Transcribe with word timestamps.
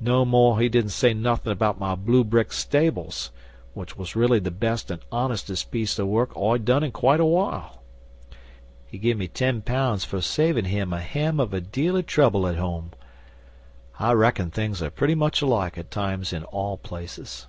No 0.00 0.24
more 0.24 0.60
he 0.60 0.68
didn't 0.68 0.90
say 0.92 1.12
nothin' 1.14 1.50
about 1.50 1.80
my 1.80 1.96
blue 1.96 2.22
brick 2.22 2.52
stables, 2.52 3.32
which 3.72 3.98
was 3.98 4.14
really 4.14 4.38
the 4.38 4.52
best 4.52 4.88
an' 4.92 5.00
honestest 5.10 5.72
piece 5.72 5.98
o' 5.98 6.06
work 6.06 6.30
I'd 6.36 6.64
done 6.64 6.84
in 6.84 6.92
quite 6.92 7.18
a 7.18 7.24
while. 7.24 7.82
He 8.86 8.98
give 8.98 9.18
me 9.18 9.26
ten 9.26 9.62
pounds 9.62 10.04
for 10.04 10.20
savin' 10.20 10.66
him 10.66 10.92
a 10.92 11.00
hem 11.00 11.40
of 11.40 11.52
a 11.52 11.60
deal 11.60 11.96
o' 11.96 12.02
trouble 12.02 12.46
at 12.46 12.54
home. 12.54 12.92
I 13.98 14.12
reckon 14.12 14.52
things 14.52 14.80
are 14.80 14.90
pretty 14.90 15.16
much 15.16 15.42
alike, 15.42 15.76
all 15.76 15.82
times, 15.82 16.32
in 16.32 16.44
all 16.44 16.76
places. 16.76 17.48